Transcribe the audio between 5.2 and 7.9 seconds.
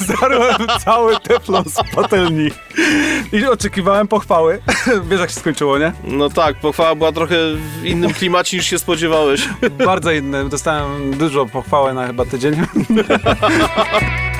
jak się skończyło, nie? No tak, pochwała była trochę w